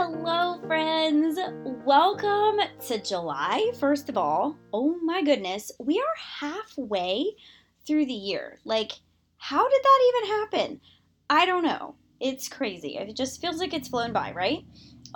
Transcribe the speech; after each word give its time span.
Hello, 0.00 0.60
friends. 0.68 1.40
Welcome 1.84 2.60
to 2.86 3.02
July, 3.02 3.72
first 3.80 4.08
of 4.08 4.16
all. 4.16 4.56
Oh 4.72 4.96
my 5.02 5.24
goodness, 5.24 5.72
we 5.80 5.98
are 5.98 6.48
halfway 6.48 7.32
through 7.84 8.06
the 8.06 8.12
year. 8.12 8.60
Like, 8.64 8.92
how 9.38 9.68
did 9.68 9.82
that 9.82 10.12
even 10.14 10.30
happen? 10.36 10.80
I 11.28 11.46
don't 11.46 11.64
know. 11.64 11.96
It's 12.20 12.48
crazy. 12.48 12.96
It 12.96 13.16
just 13.16 13.40
feels 13.40 13.58
like 13.58 13.74
it's 13.74 13.88
flown 13.88 14.12
by, 14.12 14.30
right? 14.30 14.64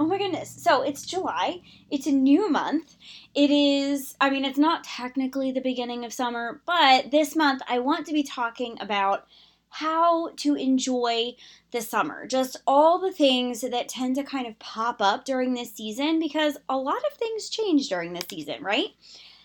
Oh 0.01 0.07
my 0.07 0.19
goodness. 0.19 0.51
So 0.51 0.83
it's 0.83 1.07
July. 1.07 1.61
It's 1.93 2.09
a 2.09 2.13
new 2.13 2.51
month. 2.51 2.97
It 3.37 3.53
is, 3.53 4.17
I 4.21 4.31
mean, 4.31 4.45
it's 4.45 4.59
not 4.59 4.83
technically 4.83 5.53
the 5.53 5.61
beginning 5.61 6.05
of 6.05 6.13
summer, 6.13 6.61
but 6.67 7.13
this 7.13 7.37
month 7.37 7.63
I 7.69 7.79
want 7.79 8.05
to 8.09 8.13
be 8.13 8.25
talking 8.25 8.77
about 8.81 9.27
how 9.73 10.31
to 10.37 10.55
enjoy 10.55 11.35
the 11.71 11.81
summer. 11.81 12.27
Just 12.27 12.59
all 12.67 12.99
the 12.99 13.13
things 13.13 13.63
that 13.63 13.89
tend 13.89 14.17
to 14.17 14.23
kind 14.23 14.47
of 14.47 14.59
pop 14.59 15.01
up 15.01 15.25
during 15.25 15.55
this 15.55 15.73
season 15.73 16.19
because 16.19 16.59
a 16.69 16.77
lot 16.77 17.03
of 17.11 17.17
things 17.19 17.49
change 17.49 17.89
during 17.89 18.13
this 18.13 18.27
season, 18.29 18.63
right? 18.63 18.89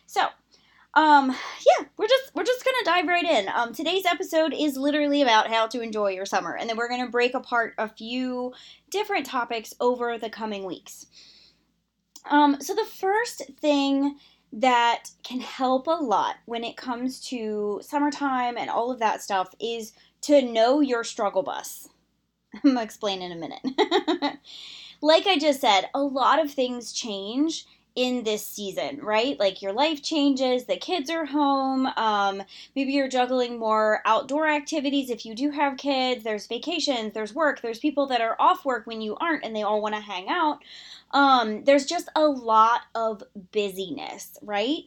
So, 0.05 0.27
um 0.93 1.29
yeah 1.29 1.85
we're 1.97 2.07
just 2.07 2.33
we're 2.33 2.43
just 2.43 2.65
gonna 2.65 2.77
dive 2.83 3.07
right 3.07 3.23
in 3.23 3.47
um 3.49 3.71
today's 3.71 4.05
episode 4.05 4.53
is 4.53 4.77
literally 4.77 5.21
about 5.21 5.47
how 5.47 5.67
to 5.67 5.81
enjoy 5.81 6.09
your 6.09 6.25
summer 6.25 6.55
and 6.55 6.67
then 6.67 6.75
we're 6.75 6.89
gonna 6.89 7.09
break 7.09 7.35
apart 7.35 7.73
a 7.77 7.87
few 7.87 8.52
different 8.89 9.25
topics 9.25 9.73
over 9.80 10.17
the 10.17 10.30
coming 10.30 10.63
weeks 10.63 11.05
um 12.31 12.57
so 12.59 12.73
the 12.73 12.85
first 12.85 13.43
thing 13.59 14.17
that 14.53 15.09
can 15.23 15.39
help 15.39 15.87
a 15.87 15.91
lot 15.91 16.35
when 16.45 16.63
it 16.63 16.77
comes 16.77 17.19
to 17.19 17.80
summertime 17.83 18.57
and 18.57 18.69
all 18.69 18.89
of 18.89 18.99
that 18.99 19.21
stuff 19.21 19.53
is 19.59 19.93
to 20.28 20.42
know 20.42 20.80
your 20.81 21.03
struggle 21.03 21.44
bus 21.44 21.89
i'm 22.53 22.72
gonna 22.73 22.83
explain 22.83 23.22
in 23.22 23.31
a 23.31 23.36
minute 23.36 23.61
like 25.02 25.28
i 25.28 25.38
just 25.38 25.61
said 25.61 25.89
a 25.94 26.02
lot 26.02 26.44
of 26.44 26.52
things 26.52 26.94
change 26.94 27.66
in 27.97 28.23
this 28.23 28.45
season, 28.45 29.00
right? 29.02 29.39
Like 29.39 29.64
your 29.64 29.73
life 29.73 30.03
changes, 30.03 30.66
the 30.66 30.78
kids 30.78 31.09
are 31.09 31.25
home, 31.25 31.88
um, 31.98 32.44
maybe 32.75 32.94
you're 32.94 33.08
juggling 33.08 33.58
more 33.58 34.03
outdoor 34.05 34.48
activities 34.48 35.09
if 35.09 35.25
you 35.25 35.33
do 35.33 35.50
have 35.50 35.78
kids, 35.78 36.23
there's 36.23 36.45
vacations, 36.45 37.14
there's 37.14 37.33
work, 37.33 37.61
there's 37.61 37.80
people 37.80 38.05
that 38.05 38.22
are 38.22 38.36
off 38.39 38.66
work 38.66 38.86
when 38.86 39.02
you 39.02 39.17
aren't 39.17 39.44
and 39.44 39.55
they 39.55 39.64
all 39.64 39.81
want 39.81 39.95
to 39.95 40.02
hang 40.02 40.30
out. 40.30 40.59
Um, 41.09 41.64
there's 41.64 41.88
just 41.88 42.08
a 42.16 42.28
lot 42.28 42.81
of 42.94 43.23
busyness, 43.52 44.38
right? 44.44 44.83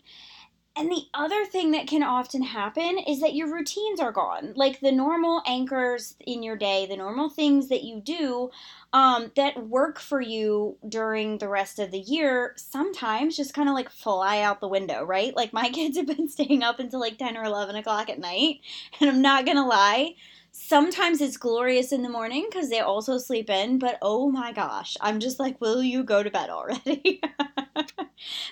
And 0.76 0.90
the 0.90 1.06
other 1.12 1.44
thing 1.44 1.72
that 1.72 1.88
can 1.88 2.02
often 2.02 2.42
happen 2.42 2.98
is 2.98 3.20
that 3.20 3.34
your 3.34 3.52
routines 3.52 4.00
are 4.00 4.12
gone. 4.12 4.52
Like 4.54 4.80
the 4.80 4.92
normal 4.92 5.42
anchors 5.44 6.14
in 6.20 6.42
your 6.42 6.56
day, 6.56 6.86
the 6.86 6.96
normal 6.96 7.28
things 7.28 7.68
that 7.68 7.82
you 7.82 8.00
do 8.00 8.50
um, 8.92 9.32
that 9.34 9.66
work 9.66 9.98
for 9.98 10.20
you 10.20 10.76
during 10.88 11.38
the 11.38 11.48
rest 11.48 11.80
of 11.80 11.90
the 11.90 11.98
year, 11.98 12.54
sometimes 12.56 13.36
just 13.36 13.52
kind 13.52 13.68
of 13.68 13.74
like 13.74 13.90
fly 13.90 14.40
out 14.40 14.60
the 14.60 14.68
window, 14.68 15.04
right? 15.04 15.34
Like 15.36 15.52
my 15.52 15.68
kids 15.74 15.96
have 15.98 16.06
been 16.06 16.28
staying 16.28 16.62
up 16.62 16.78
until 16.78 17.00
like 17.00 17.18
10 17.18 17.36
or 17.36 17.44
11 17.44 17.74
o'clock 17.76 18.08
at 18.08 18.20
night. 18.20 18.60
And 19.00 19.10
I'm 19.10 19.22
not 19.22 19.44
going 19.44 19.56
to 19.56 19.64
lie, 19.66 20.14
sometimes 20.52 21.20
it's 21.20 21.36
glorious 21.36 21.92
in 21.92 22.02
the 22.02 22.08
morning 22.08 22.46
because 22.48 22.70
they 22.70 22.80
also 22.80 23.18
sleep 23.18 23.50
in, 23.50 23.78
but 23.78 23.98
oh 24.02 24.30
my 24.30 24.52
gosh, 24.52 24.96
I'm 25.00 25.20
just 25.20 25.40
like, 25.40 25.60
will 25.60 25.82
you 25.82 26.04
go 26.04 26.22
to 26.22 26.30
bed 26.30 26.48
already? 26.48 27.20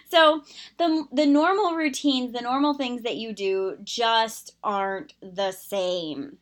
so 0.08 0.42
the 0.78 1.06
the 1.12 1.26
normal 1.26 1.74
routines, 1.74 2.32
the 2.32 2.40
normal 2.40 2.74
things 2.74 3.02
that 3.02 3.16
you 3.16 3.32
do 3.32 3.78
just 3.82 4.56
aren't 4.62 5.14
the 5.20 5.52
same. 5.52 6.38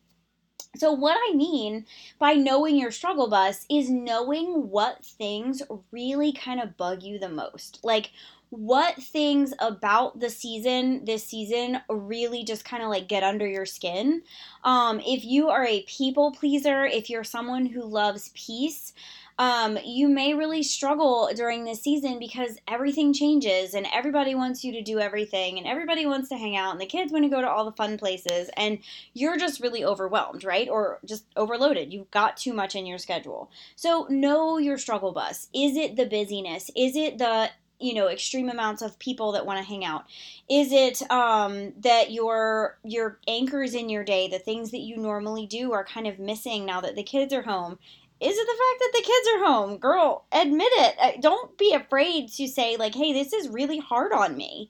So, 0.75 0.91
what 0.91 1.17
I 1.29 1.33
mean 1.35 1.85
by 2.19 2.33
knowing 2.33 2.77
your 2.77 2.91
struggle 2.91 3.29
bus 3.29 3.65
is 3.69 3.89
knowing 3.89 4.69
what 4.69 5.03
things 5.03 5.61
really 5.91 6.31
kind 6.31 6.59
of 6.61 6.77
bug 6.77 7.03
you 7.03 7.17
the 7.19 7.29
most. 7.29 7.79
Like, 7.83 8.11
what 8.49 8.95
things 8.95 9.53
about 9.59 10.19
the 10.19 10.29
season 10.29 11.03
this 11.05 11.23
season 11.23 11.79
really 11.89 12.43
just 12.43 12.63
kind 12.63 12.81
of 12.81 12.89
like 12.89 13.07
get 13.07 13.23
under 13.23 13.45
your 13.45 13.65
skin 13.65 14.21
um 14.63 14.99
if 15.01 15.25
you 15.25 15.49
are 15.49 15.65
a 15.65 15.83
people 15.83 16.31
pleaser 16.31 16.85
if 16.85 17.09
you're 17.09 17.23
someone 17.23 17.65
who 17.65 17.83
loves 17.83 18.31
peace 18.33 18.93
um, 19.39 19.77
you 19.85 20.07
may 20.07 20.33
really 20.33 20.63
struggle 20.63 21.29
during 21.35 21.63
this 21.63 21.81
season 21.81 22.17
because 22.17 22.57
everything 22.67 23.13
changes 23.13 23.75
and 23.75 23.85
everybody 23.93 24.33
wants 24.33 24.63
you 24.63 24.71
to 24.73 24.81
do 24.81 24.99
everything 24.99 25.59
and 25.59 25.67
everybody 25.67 26.07
wants 26.07 26.29
to 26.29 26.37
hang 26.37 26.55
out 26.55 26.71
and 26.71 26.81
the 26.81 26.87
kids 26.87 27.11
want 27.11 27.23
to 27.23 27.29
go 27.29 27.41
to 27.41 27.47
all 27.47 27.65
the 27.65 27.71
fun 27.73 27.97
places 27.97 28.49
and 28.57 28.79
you're 29.13 29.37
just 29.37 29.59
really 29.59 29.85
overwhelmed, 29.85 30.43
right? 30.43 30.67
Or 30.67 30.99
just 31.05 31.25
overloaded. 31.35 31.93
You've 31.93 32.09
got 32.09 32.37
too 32.37 32.53
much 32.53 32.75
in 32.75 32.87
your 32.87 32.97
schedule. 32.97 33.51
So 33.75 34.07
know 34.09 34.57
your 34.57 34.79
struggle 34.79 35.11
bus. 35.11 35.49
Is 35.53 35.77
it 35.77 35.95
the 35.95 36.07
busyness? 36.07 36.71
Is 36.75 36.95
it 36.95 37.19
the 37.19 37.51
you 37.79 37.93
know 37.93 38.07
extreme 38.07 38.49
amounts 38.49 38.81
of 38.81 38.97
people 38.99 39.31
that 39.33 39.45
want 39.45 39.59
to 39.59 39.67
hang 39.67 39.85
out. 39.85 40.05
Is 40.49 40.71
it 40.71 41.09
um, 41.11 41.73
that 41.79 42.11
your 42.11 42.77
your 42.83 43.19
anchors 43.27 43.73
in 43.73 43.89
your 43.89 44.03
day 44.03 44.27
the 44.27 44.39
things 44.39 44.71
that 44.71 44.79
you 44.79 44.97
normally 44.97 45.45
do 45.45 45.73
are 45.73 45.83
kind 45.83 46.07
of 46.07 46.19
missing 46.19 46.65
now 46.65 46.81
that 46.81 46.95
the 46.95 47.03
kids 47.03 47.33
are 47.33 47.43
home? 47.43 47.77
Is 48.19 48.35
it 48.35 48.47
the 48.47 48.51
fact 48.51 48.79
that 48.79 48.91
the 48.93 49.03
kids 49.03 49.27
are 49.35 49.45
home? 49.45 49.77
Girl 49.77 50.25
admit 50.31 50.69
it. 50.71 50.95
Uh, 50.99 51.21
don't 51.21 51.55
be 51.57 51.73
afraid 51.73 52.29
to 52.33 52.47
say 52.47 52.77
like 52.77 52.95
hey 52.95 53.13
this 53.13 53.33
is 53.33 53.49
really 53.49 53.79
hard 53.79 54.11
on 54.11 54.35
me. 54.35 54.69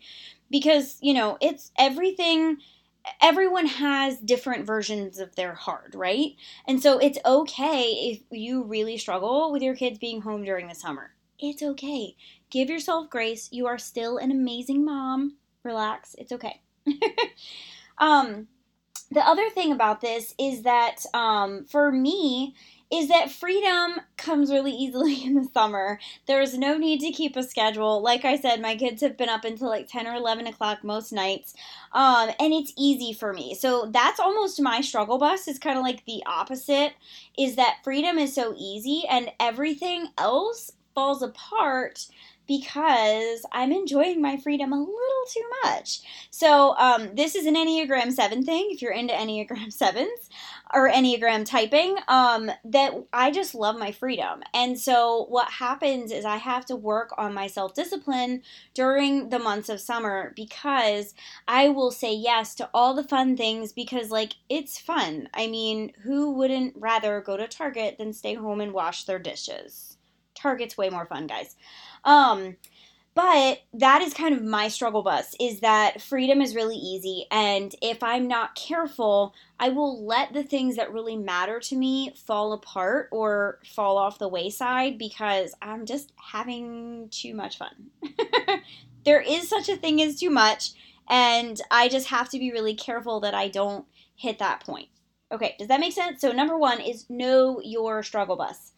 Because 0.50 0.98
you 1.02 1.14
know 1.14 1.38
it's 1.42 1.72
everything 1.78 2.58
everyone 3.22 3.66
has 3.66 4.18
different 4.18 4.66
versions 4.66 5.20
of 5.20 5.36
their 5.36 5.54
hard, 5.54 5.96
right? 5.96 6.36
And 6.68 6.82
so 6.82 6.98
it's 7.00 7.20
okay 7.26 7.92
if 7.92 8.22
you 8.32 8.64
really 8.64 8.98
struggle 8.98 9.52
with 9.52 9.62
your 9.62 9.76
kids 9.76 9.98
being 9.98 10.22
home 10.22 10.44
during 10.44 10.68
the 10.68 10.76
summer. 10.76 11.12
It's 11.40 11.62
okay. 11.62 12.16
Give 12.50 12.70
yourself 12.70 13.10
grace. 13.10 13.50
You 13.52 13.68
are 13.68 13.78
still 13.78 14.18
an 14.18 14.32
amazing 14.32 14.84
mom. 14.84 15.38
Relax. 15.64 16.16
It's 16.18 16.32
okay. 16.32 16.62
um, 17.98 18.48
the 19.12 19.22
other 19.22 19.50
thing 19.50 19.72
about 19.72 20.02
this 20.02 20.34
is 20.40 20.64
that 20.64 21.06
um, 21.14 21.66
for 21.66 21.92
me, 21.92 22.56
is 22.90 23.10
that 23.10 23.30
freedom 23.30 24.00
comes 24.16 24.50
really 24.50 24.72
easily 24.72 25.24
in 25.26 25.36
the 25.36 25.50
summer. 25.54 26.00
There 26.26 26.42
is 26.42 26.58
no 26.58 26.78
need 26.78 27.02
to 27.02 27.12
keep 27.12 27.36
a 27.36 27.44
schedule. 27.44 28.02
Like 28.02 28.26
I 28.26 28.38
said, 28.38 28.62
my 28.62 28.76
kids 28.76 29.02
have 29.02 29.18
been 29.18 29.30
up 29.30 29.44
until 29.44 29.68
like 29.68 29.88
10 29.88 30.08
or 30.08 30.16
11 30.16 30.48
o'clock 30.48 30.84
most 30.84 31.12
nights, 31.12 31.54
um, 31.92 32.30
and 32.40 32.54
it's 32.54 32.74
easy 32.78 33.14
for 33.14 33.34
me. 33.34 33.56
So 33.56 33.90
that's 33.92 34.20
almost 34.20 34.62
my 34.62 34.82
struggle 34.82 35.18
bus, 35.18 35.48
is 35.48 35.60
kind 35.60 35.78
of 35.78 35.84
like 35.84 36.06
the 36.06 36.24
opposite, 36.26 36.94
is 37.38 37.56
that 37.58 37.80
freedom 37.84 38.18
is 38.18 38.34
so 38.34 38.54
easy 38.58 39.04
and 39.10 39.32
everything 39.40 40.08
else 40.18 40.72
falls 40.98 41.22
apart 41.22 42.08
because 42.48 43.46
I'm 43.52 43.72
enjoying 43.72 44.20
my 44.20 44.38
freedom 44.38 44.74
a 44.74 44.80
little 44.80 45.26
too 45.32 45.44
much. 45.64 46.00
So, 46.32 46.76
um, 46.78 47.14
this 47.14 47.36
is 47.36 47.46
an 47.46 47.54
Enneagram 47.54 48.12
7 48.12 48.44
thing, 48.44 48.70
if 48.72 48.82
you're 48.82 48.94
into 48.94 49.14
Enneagram 49.14 49.68
7s 49.78 50.30
or 50.74 50.90
Enneagram 50.90 51.46
typing, 51.46 51.98
um, 52.08 52.50
that 52.66 52.94
I 53.14 53.30
just 53.30 53.54
love 53.54 53.78
my 53.78 53.92
freedom. 53.92 54.42
And 54.56 54.80
so, 54.80 55.28
what 55.30 55.52
happens 55.52 56.12
is 56.12 56.26
I 56.26 56.38
have 56.38 56.66
to 56.66 56.76
work 56.76 57.14
on 57.16 57.32
my 57.32 57.46
self 57.46 57.76
discipline 57.76 58.42
during 58.74 59.30
the 59.30 59.38
months 59.38 59.70
of 59.70 59.80
summer 59.80 60.34
because 60.36 61.14
I 61.48 61.70
will 61.70 61.92
say 61.92 62.12
yes 62.12 62.56
to 62.56 62.72
all 62.74 62.96
the 62.96 63.04
fun 63.04 63.38
things 63.38 63.72
because, 63.72 64.10
like, 64.10 64.34
it's 64.50 64.80
fun. 64.80 65.30
I 65.32 65.46
mean, 65.46 65.92
who 66.02 66.32
wouldn't 66.32 66.74
rather 66.76 67.22
go 67.22 67.38
to 67.38 67.48
Target 67.48 68.00
than 68.00 68.14
stay 68.14 68.34
home 68.34 68.62
and 68.62 68.74
wash 68.74 69.04
their 69.04 69.20
dishes? 69.20 69.97
Target's 70.38 70.78
way 70.78 70.90
more 70.90 71.06
fun, 71.06 71.28
guys. 71.28 71.56
Um, 72.04 72.58
but 73.16 73.62
that 73.74 74.04
is 74.04 74.14
kind 74.14 74.36
of 74.36 74.44
my 74.44 74.68
struggle 74.68 75.02
bus 75.02 75.36
is 75.40 75.62
that 75.62 76.00
freedom 76.00 76.40
is 76.40 76.54
really 76.54 76.76
easy 76.76 77.26
and 77.32 77.74
if 77.82 78.04
i'm 78.04 78.28
not 78.28 78.54
careful 78.54 79.34
i 79.60 79.70
will 79.70 80.06
let 80.06 80.34
the 80.34 80.44
things 80.44 80.76
that 80.76 80.94
really 80.94 81.16
matter 81.16 81.60
to 81.60 81.76
me 81.76 82.14
fall 82.28 82.54
apart 82.54 83.10
or 83.12 83.58
fall 83.66 83.98
off 83.98 84.20
the 84.20 84.28
wayside 84.28 85.00
because 85.00 85.56
i'm 85.64 85.84
just 85.84 86.14
having 86.32 87.10
too 87.10 87.34
much 87.34 87.58
fun 87.58 87.90
there 89.04 89.22
is 89.22 89.50
such 89.50 89.68
a 89.68 89.76
thing 89.76 90.00
as 90.00 90.20
too 90.20 90.30
much 90.30 90.74
and 91.10 91.60
i 91.72 91.90
just 91.90 92.10
have 92.10 92.30
to 92.30 92.38
be 92.38 92.52
really 92.52 92.76
careful 92.76 93.20
that 93.20 93.34
i 93.34 93.48
don't 93.48 93.86
hit 94.16 94.38
that 94.38 94.60
point 94.64 94.90
Okay, 95.32 95.56
does 95.60 95.68
that 95.68 95.80
make 95.80 95.94
sense? 95.94 96.22
So, 96.22 96.32
number 96.32 96.58
one 96.58 96.80
is 96.80 97.10
know 97.10 97.60
your 97.62 98.02
struggle 98.02 98.38
bus. 98.38 98.72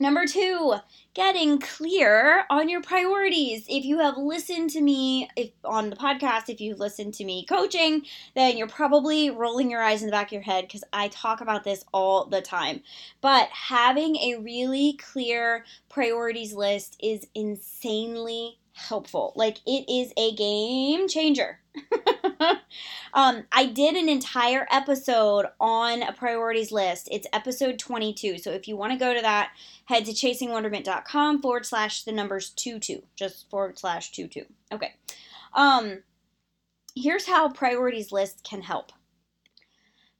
Number 0.00 0.26
two, 0.26 0.74
getting 1.14 1.60
clear 1.60 2.44
on 2.50 2.68
your 2.68 2.82
priorities. 2.82 3.64
If 3.68 3.84
you 3.84 4.00
have 4.00 4.16
listened 4.16 4.70
to 4.70 4.80
me 4.80 5.28
if 5.36 5.50
on 5.64 5.90
the 5.90 5.96
podcast, 5.96 6.48
if 6.48 6.60
you've 6.60 6.80
listened 6.80 7.14
to 7.14 7.24
me 7.24 7.46
coaching, 7.46 8.04
then 8.34 8.56
you're 8.56 8.66
probably 8.66 9.30
rolling 9.30 9.70
your 9.70 9.80
eyes 9.80 10.02
in 10.02 10.06
the 10.06 10.12
back 10.12 10.28
of 10.28 10.32
your 10.32 10.42
head 10.42 10.66
because 10.66 10.82
I 10.92 11.08
talk 11.08 11.40
about 11.40 11.62
this 11.62 11.84
all 11.94 12.26
the 12.26 12.42
time. 12.42 12.82
But 13.20 13.48
having 13.50 14.16
a 14.16 14.40
really 14.40 14.94
clear 14.94 15.64
priorities 15.88 16.54
list 16.54 16.96
is 17.00 17.28
insanely 17.32 18.58
helpful. 18.72 19.32
Like 19.36 19.58
it 19.64 19.88
is 19.88 20.12
a 20.16 20.34
game 20.34 21.06
changer. 21.06 21.60
um, 23.14 23.44
I 23.52 23.66
did 23.66 23.96
an 23.96 24.08
entire 24.08 24.66
episode 24.70 25.46
on 25.60 26.02
a 26.02 26.12
priorities 26.12 26.72
list. 26.72 27.08
It's 27.10 27.26
episode 27.32 27.78
22. 27.78 28.38
So 28.38 28.50
if 28.50 28.68
you 28.68 28.76
want 28.76 28.92
to 28.92 28.98
go 28.98 29.14
to 29.14 29.20
that, 29.22 29.52
head 29.86 30.04
to 30.06 30.12
chasingwonderment.com 30.12 31.42
forward 31.42 31.66
slash 31.66 32.02
the 32.04 32.12
numbers 32.12 32.50
22. 32.50 33.02
Just 33.16 33.48
forward 33.50 33.78
slash 33.78 34.12
22. 34.12 34.44
Okay. 34.72 34.94
Um, 35.54 36.02
here's 36.94 37.26
how 37.26 37.48
priorities 37.48 38.12
lists 38.12 38.40
can 38.42 38.62
help. 38.62 38.92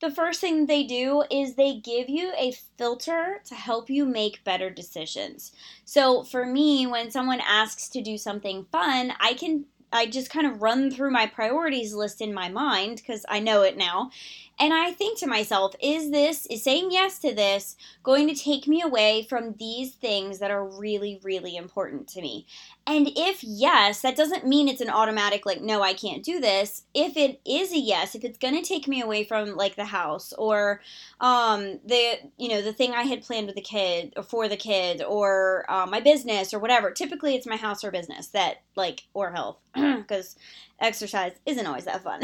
The 0.01 0.11
first 0.11 0.41
thing 0.41 0.67
they 0.67 0.83
do 0.83 1.25
is 1.31 1.55
they 1.55 1.77
give 1.77 2.11
you 2.11 2.33
a 2.37 2.53
filter 2.77 3.41
to 3.47 3.55
help 3.55 3.89
you 3.89 4.05
make 4.05 4.45
better 4.45 4.69
decisions. 4.69 5.53
So 5.87 6.25
for 6.25 6.45
me, 6.45 6.87
when 6.87 7.11
someone 7.11 7.41
asks 7.41 7.89
to 7.91 8.03
do 8.03 8.19
something 8.19 8.67
fun, 8.71 9.15
I 9.19 9.33
can 9.33 9.65
I 9.93 10.07
just 10.07 10.31
kind 10.31 10.47
of 10.47 10.63
run 10.63 10.91
through 10.91 11.11
my 11.11 11.27
priorities 11.27 11.95
list 11.95 12.21
in 12.21 12.35
my 12.35 12.49
mind 12.49 12.97
because 12.97 13.25
I 13.29 13.41
know 13.41 13.63
it 13.63 13.77
now. 13.77 14.11
And 14.59 14.73
I 14.73 14.93
think 14.93 15.19
to 15.19 15.27
myself, 15.27 15.75
is 15.83 16.11
this, 16.11 16.47
is 16.47 16.63
saying 16.63 16.93
yes 16.93 17.19
to 17.21 17.35
this 17.35 17.77
going 18.03 18.29
to 18.29 18.35
take 18.35 18.69
me 18.69 18.81
away 18.83 19.27
from 19.29 19.55
these 19.59 19.93
things 19.95 20.39
that 20.39 20.51
are 20.51 20.65
really, 20.65 21.21
really 21.25 21.57
important 21.57 22.07
to 22.09 22.23
me? 22.23 22.47
And 22.87 23.11
if 23.17 23.43
yes, 23.43 24.03
that 24.03 24.17
doesn't 24.17 24.47
mean 24.47 24.69
it's 24.69 24.81
an 24.81 24.91
automatic, 24.91 25.45
like, 25.45 25.61
no, 25.61 25.83
I 25.83 25.93
can't 25.93 26.23
do 26.23 26.39
this. 26.39 26.83
If 26.95 27.17
it 27.17 27.41
is 27.45 27.73
a 27.73 27.79
yes, 27.79 28.15
if 28.15 28.25
it's 28.25 28.39
going 28.39 28.55
to 28.55 28.63
take 28.63 28.87
me 28.87 29.01
away 29.01 29.25
from, 29.25 29.57
like, 29.57 29.75
the 29.75 29.87
house 29.87 30.33
or 30.35 30.83
um, 31.21 31.81
the, 31.85 32.19
you 32.37 32.49
know, 32.49 32.63
the 32.63 32.73
thing 32.73 32.93
I 32.93 33.03
had 33.03 33.23
planned 33.23 33.47
with 33.47 33.57
the 33.57 33.63
kid 33.63 34.13
or 34.17 34.23
for 34.23 34.49
the 34.49 34.57
kid 34.57 35.03
or 35.03 35.65
uh, 35.69 35.87
my 35.87 36.01
business 36.01 36.55
or 36.55 36.61
whatever, 36.61 36.91
typically 36.91 37.35
it's 37.35 37.47
my 37.47 37.57
house 37.57 37.83
or 37.83 37.91
business 37.91 38.29
that, 38.29 38.63
like, 38.77 39.05
or 39.15 39.33
health, 39.33 39.59
because 39.75 40.37
exercise 40.81 41.33
isn't 41.47 41.67
always 41.67 41.85
that 41.85 42.03
fun. 42.03 42.23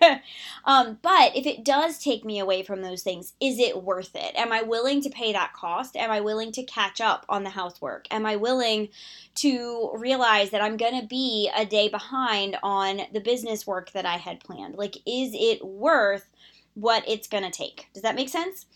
um, 0.64 0.98
but 1.02 1.36
if 1.36 1.46
it 1.46 1.64
does 1.64 1.98
take 1.98 2.24
me 2.24 2.38
away 2.38 2.62
from 2.62 2.82
those 2.82 3.02
things, 3.02 3.34
is 3.40 3.58
it 3.58 3.82
worth 3.82 4.14
it? 4.14 4.34
Am 4.34 4.52
I 4.52 4.62
willing 4.62 5.00
to 5.02 5.10
pay 5.10 5.32
that 5.32 5.52
cost? 5.52 5.96
Am 5.96 6.10
I 6.10 6.20
willing 6.20 6.52
to 6.52 6.62
catch 6.64 7.00
up 7.00 7.26
on 7.28 7.44
the 7.44 7.50
housework? 7.50 8.06
Am 8.10 8.26
I 8.26 8.36
willing 8.36 8.88
to 9.36 9.90
realize 9.94 10.50
that 10.50 10.62
I'm 10.62 10.76
going 10.76 11.00
to 11.00 11.06
be 11.06 11.50
a 11.56 11.66
day 11.66 11.88
behind 11.88 12.56
on 12.62 13.02
the 13.12 13.20
business 13.20 13.66
work 13.66 13.92
that 13.92 14.06
I 14.06 14.16
had 14.16 14.40
planned? 14.40 14.76
Like, 14.76 14.96
is 15.06 15.32
it 15.34 15.64
worth 15.64 16.28
what 16.74 17.04
it's 17.06 17.28
going 17.28 17.44
to 17.44 17.50
take? 17.50 17.88
Does 17.92 18.02
that 18.02 18.16
make 18.16 18.28
sense? 18.28 18.66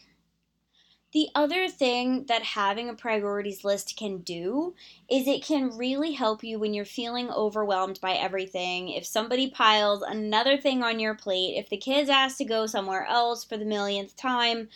The 1.13 1.29
other 1.35 1.69
thing 1.69 2.27
that 2.27 2.43
having 2.43 2.89
a 2.89 2.95
priorities 2.95 3.65
list 3.65 3.97
can 3.97 4.19
do 4.19 4.75
is 5.09 5.27
it 5.27 5.45
can 5.45 5.77
really 5.77 6.13
help 6.13 6.43
you 6.43 6.59
when 6.59 6.75
you're 6.75 6.85
feeling 6.85 7.31
overwhelmed 7.31 8.01
by 8.01 8.13
everything. 8.13 8.91
If 8.91 9.07
somebody 9.07 9.49
piles 9.49 10.03
another 10.03 10.59
thing 10.59 10.83
on 10.83 10.99
your 10.99 11.15
plate, 11.15 11.57
if 11.57 11.69
the 11.71 11.77
kids 11.77 12.11
ask 12.11 12.39
to 12.39 12.45
go 12.45 12.67
somewhere 12.67 13.07
else 13.07 13.45
for 13.45 13.57
the 13.57 13.65
millionth 13.65 14.17
time, 14.17 14.69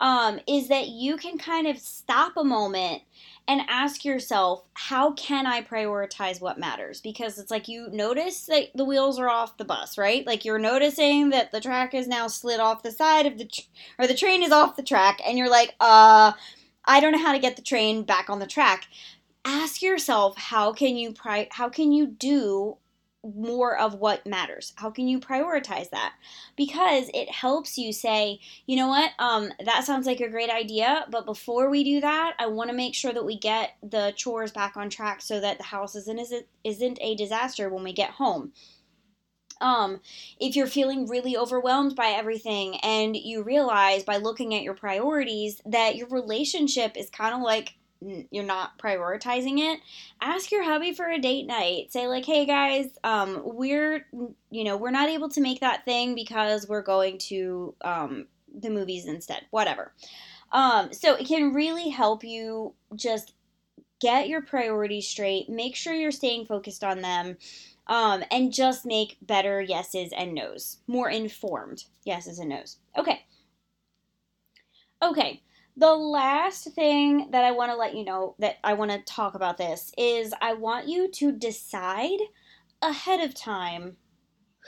um, 0.00 0.38
is 0.46 0.68
that 0.68 0.88
you 0.88 1.16
can 1.16 1.38
kind 1.38 1.66
of 1.66 1.78
stop 1.78 2.36
a 2.36 2.44
moment 2.44 3.02
and 3.48 3.62
ask 3.66 4.04
yourself, 4.04 4.64
how 4.74 5.12
can 5.12 5.46
I 5.46 5.62
prioritize 5.62 6.38
what 6.38 6.58
matters? 6.58 7.00
Because 7.00 7.38
it's 7.38 7.50
like 7.50 7.66
you 7.66 7.88
notice 7.90 8.42
that 8.42 8.68
the 8.74 8.84
wheels 8.84 9.18
are 9.18 9.30
off 9.30 9.56
the 9.56 9.64
bus, 9.64 9.96
right? 9.96 10.26
Like 10.26 10.44
you're 10.44 10.58
noticing 10.58 11.30
that 11.30 11.50
the 11.50 11.60
track 11.60 11.94
is 11.94 12.06
now 12.06 12.28
slid 12.28 12.60
off 12.60 12.82
the 12.82 12.92
side 12.92 13.24
of 13.24 13.38
the 13.38 13.46
tr- 13.46 13.62
or 13.98 14.06
the 14.06 14.14
train 14.14 14.42
is 14.42 14.52
off 14.52 14.76
the 14.76 14.82
track 14.82 15.20
and 15.26 15.38
you're 15.38 15.50
like, 15.50 15.74
"Uh, 15.80 16.32
I 16.84 17.00
don't 17.00 17.12
know 17.12 17.18
how 17.24 17.32
to 17.32 17.38
get 17.38 17.56
the 17.56 17.62
train 17.62 18.02
back 18.04 18.28
on 18.28 18.38
the 18.38 18.46
track." 18.46 18.86
Ask 19.44 19.82
yourself, 19.82 20.36
how 20.36 20.72
can 20.72 20.96
you 20.96 21.12
pri- 21.12 21.48
how 21.52 21.70
can 21.70 21.90
you 21.92 22.06
do 22.06 22.76
more 23.24 23.76
of 23.76 23.94
what 23.94 24.26
matters. 24.26 24.72
How 24.76 24.90
can 24.90 25.08
you 25.08 25.18
prioritize 25.18 25.90
that? 25.90 26.14
Because 26.56 27.10
it 27.12 27.30
helps 27.30 27.76
you 27.76 27.92
say 27.92 28.40
you 28.66 28.76
know 28.76 28.88
what? 28.88 29.12
Um 29.18 29.50
that 29.64 29.84
sounds 29.84 30.06
like 30.06 30.20
a 30.20 30.28
great 30.28 30.50
idea 30.50 31.06
but 31.10 31.26
before 31.26 31.70
we 31.70 31.84
do 31.84 32.00
that 32.00 32.34
i 32.38 32.46
want 32.46 32.70
to 32.70 32.76
make 32.76 32.94
sure 32.94 33.12
that 33.12 33.24
we 33.24 33.38
get 33.38 33.72
the 33.82 34.12
chores 34.16 34.52
back 34.52 34.76
on 34.76 34.90
track 34.90 35.20
so 35.20 35.40
that 35.40 35.58
the 35.58 35.64
house 35.64 35.94
isn't 35.94 36.18
isn't 36.64 36.98
a 37.00 37.14
disaster 37.14 37.68
when 37.68 37.84
we 37.84 37.92
get 37.92 38.10
home. 38.10 38.52
Um, 39.60 40.00
if 40.38 40.54
you're 40.54 40.68
feeling 40.68 41.08
really 41.08 41.36
overwhelmed 41.36 41.96
by 41.96 42.08
everything 42.10 42.76
and 42.76 43.16
you 43.16 43.42
realize 43.42 44.04
by 44.04 44.18
looking 44.18 44.54
at 44.54 44.62
your 44.62 44.74
priorities 44.74 45.60
that 45.66 45.96
your 45.96 46.06
relationship 46.08 46.96
is 46.96 47.10
kind 47.10 47.34
of 47.34 47.40
like 47.40 47.74
you're 48.00 48.44
not 48.44 48.78
prioritizing 48.78 49.58
it 49.58 49.80
ask 50.20 50.52
your 50.52 50.62
hubby 50.62 50.92
for 50.92 51.08
a 51.08 51.18
date 51.18 51.46
night. 51.46 51.92
Say 51.92 52.06
like 52.06 52.24
hey 52.24 52.46
guys 52.46 52.86
um 53.02 53.40
we're 53.44 54.06
you 54.50 54.64
know 54.64 54.76
we're 54.76 54.90
not 54.90 55.08
able 55.08 55.28
to 55.30 55.40
make 55.40 55.60
that 55.60 55.84
thing 55.84 56.14
because 56.14 56.68
we're 56.68 56.82
going 56.82 57.18
to 57.18 57.74
um 57.82 58.26
the 58.60 58.70
movies 58.70 59.06
instead 59.06 59.42
whatever. 59.50 59.92
Um 60.52 60.92
so 60.92 61.14
it 61.14 61.26
can 61.26 61.52
really 61.54 61.88
help 61.88 62.22
you 62.22 62.74
just 62.94 63.34
get 64.00 64.28
your 64.28 64.42
priorities 64.42 65.08
straight 65.08 65.48
make 65.48 65.74
sure 65.74 65.92
you're 65.92 66.12
staying 66.12 66.46
focused 66.46 66.84
on 66.84 67.00
them 67.00 67.36
um, 67.88 68.22
and 68.30 68.52
just 68.52 68.84
make 68.84 69.16
better 69.22 69.62
yeses 69.62 70.12
and 70.16 70.34
nos 70.34 70.76
more 70.86 71.08
informed 71.08 71.84
yeses 72.04 72.38
and 72.38 72.50
nos. 72.50 72.76
Okay. 72.96 73.24
Okay 75.02 75.42
the 75.78 75.94
last 75.94 76.72
thing 76.72 77.30
that 77.30 77.44
I 77.44 77.52
want 77.52 77.70
to 77.70 77.76
let 77.76 77.94
you 77.94 78.04
know 78.04 78.34
that 78.40 78.56
I 78.64 78.72
want 78.72 78.90
to 78.90 78.98
talk 78.98 79.36
about 79.36 79.58
this 79.58 79.92
is 79.96 80.34
I 80.40 80.54
want 80.54 80.88
you 80.88 81.08
to 81.12 81.30
decide 81.30 82.18
ahead 82.82 83.20
of 83.20 83.32
time 83.32 83.96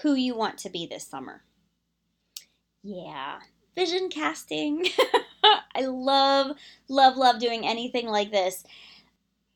who 0.02 0.14
you 0.14 0.36
want 0.36 0.56
to 0.58 0.70
be 0.70 0.86
this 0.86 1.06
summer. 1.06 1.42
Yeah, 2.84 3.40
vision 3.74 4.08
casting. 4.08 4.86
I 5.74 5.82
love, 5.82 6.56
love, 6.88 7.16
love 7.16 7.40
doing 7.40 7.66
anything 7.66 8.06
like 8.06 8.30
this. 8.30 8.62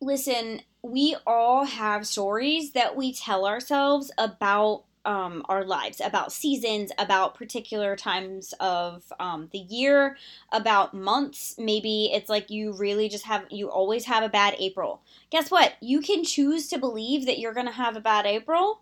Listen, 0.01 0.61
we 0.83 1.15
all 1.25 1.65
have 1.65 2.05
stories 2.05 2.73
that 2.73 2.97
we 2.97 3.15
tell 3.15 3.47
ourselves 3.47 4.11
about 4.19 4.85
um, 5.05 5.45
our 5.49 5.65
lives, 5.65 6.01
about 6.01 6.33
seasons, 6.33 6.91
about 6.99 7.35
particular 7.35 7.97
times 7.97 8.55
of 8.61 9.05
um, 9.21 9.49
the 9.53 9.59
year, 9.59 10.17
about 10.53 10.95
months. 10.95 11.55
Maybe 11.59 12.11
it's 12.13 12.31
like 12.31 12.51
you 12.51 12.73
really 12.73 13.09
just 13.09 13.25
have, 13.27 13.45
you 13.51 13.71
always 13.71 14.05
have 14.07 14.23
a 14.23 14.29
bad 14.29 14.55
April. 14.59 15.03
Guess 15.31 15.51
what? 15.51 15.75
You 15.81 16.01
can 16.01 16.25
choose 16.25 16.69
to 16.69 16.79
believe 16.79 17.27
that 17.27 17.39
you're 17.39 17.55
going 17.55 17.67
to 17.67 17.73
have 17.73 17.97
a 17.97 18.01
bad 18.01 18.27
April, 18.27 18.81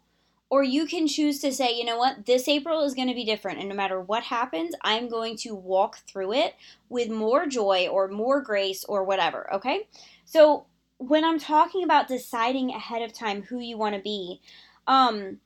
or 0.51 0.63
you 0.63 0.85
can 0.85 1.09
choose 1.09 1.41
to 1.41 1.51
say, 1.51 1.75
you 1.75 1.85
know 1.85 1.97
what, 1.97 2.27
this 2.27 2.47
April 2.47 2.85
is 2.85 2.95
going 2.95 3.09
to 3.09 3.15
be 3.15 3.25
different. 3.25 3.59
And 3.59 3.69
no 3.69 3.75
matter 3.75 4.01
what 4.01 4.23
happens, 4.23 4.75
I'm 4.83 5.09
going 5.09 5.37
to 5.39 5.55
walk 5.55 5.99
through 6.07 6.35
it 6.35 6.55
with 6.91 7.09
more 7.09 7.47
joy 7.47 7.89
or 7.91 8.09
more 8.09 8.43
grace 8.43 8.85
or 8.85 9.03
whatever. 9.03 9.53
Okay? 9.55 9.89
So 10.27 10.67
when 10.99 11.25
I'm 11.25 11.39
talking 11.39 11.83
about 11.85 12.07
deciding 12.07 12.71
ahead 12.71 13.03
of 13.03 13.13
time 13.13 13.43
who 13.43 13.61
you 13.61 13.79
want 13.79 13.97
to 13.97 14.03
be, 14.03 14.41
um, 14.87 15.39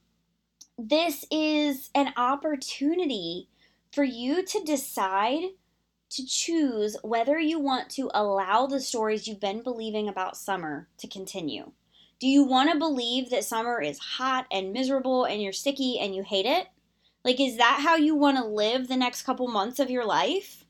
this 0.78 1.24
is 1.30 1.90
an 1.94 2.12
opportunity 2.16 3.48
for 3.92 4.04
you 4.04 4.44
to 4.44 4.60
decide 4.64 5.42
to 6.10 6.26
choose 6.26 6.96
whether 7.02 7.38
you 7.38 7.58
want 7.58 7.90
to 7.90 8.10
allow 8.14 8.66
the 8.66 8.80
stories 8.80 9.26
you've 9.26 9.40
been 9.40 9.62
believing 9.62 10.08
about 10.08 10.36
summer 10.36 10.88
to 10.98 11.08
continue. 11.08 11.72
Do 12.20 12.28
you 12.28 12.44
want 12.44 12.70
to 12.70 12.78
believe 12.78 13.30
that 13.30 13.44
summer 13.44 13.80
is 13.80 13.98
hot 13.98 14.46
and 14.50 14.72
miserable 14.72 15.24
and 15.24 15.42
you're 15.42 15.52
sticky 15.52 15.98
and 15.98 16.14
you 16.14 16.22
hate 16.22 16.46
it? 16.46 16.68
Like, 17.24 17.40
is 17.40 17.56
that 17.56 17.80
how 17.82 17.96
you 17.96 18.14
want 18.14 18.36
to 18.36 18.44
live 18.44 18.86
the 18.86 18.96
next 18.96 19.22
couple 19.22 19.48
months 19.48 19.80
of 19.80 19.90
your 19.90 20.04
life? 20.04 20.64